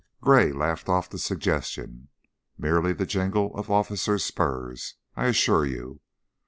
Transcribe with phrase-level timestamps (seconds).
[0.19, 2.07] Gray laughed off the suggestion.
[2.57, 6.01] "Merely the jingle of officers' spurs, I assure you.